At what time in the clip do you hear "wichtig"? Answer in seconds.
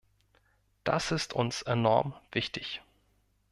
2.31-2.81